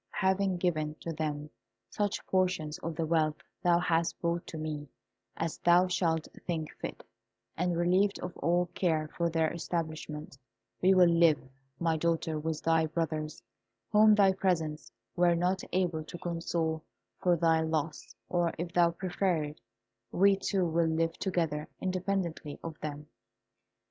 Having 0.17 0.57
given 0.57 0.95
to 1.01 1.13
them 1.13 1.51
such 1.87 2.25
portions 2.25 2.79
of 2.79 2.95
the 2.95 3.05
wealth 3.05 3.35
thou 3.61 3.77
hast 3.77 4.19
brought 4.19 4.47
to 4.47 4.57
me, 4.57 4.87
as 5.37 5.59
thou 5.59 5.85
shalt 5.87 6.27
think 6.47 6.71
fit, 6.79 7.03
and 7.55 7.77
relieved 7.77 8.17
of 8.17 8.35
all 8.37 8.65
care 8.73 9.09
for 9.15 9.29
their 9.29 9.53
establishment, 9.53 10.39
we 10.81 10.95
will 10.95 11.05
live, 11.05 11.37
my 11.79 11.97
daughter, 11.97 12.39
with 12.39 12.63
thy 12.63 12.87
brothers, 12.87 13.43
whom 13.91 14.15
thy 14.15 14.31
presents 14.33 14.91
were 15.15 15.35
not 15.35 15.61
able 15.71 16.03
to 16.05 16.17
console 16.17 16.81
for 17.21 17.35
thy 17.35 17.61
loss; 17.61 18.15
or, 18.27 18.51
if 18.57 18.73
thou 18.73 18.89
prefer 18.89 19.43
it, 19.43 19.61
we 20.11 20.35
two 20.35 20.65
will 20.65 20.87
live 20.87 21.15
together 21.19 21.67
independently 21.79 22.59
of 22.63 22.75
them." 22.79 23.05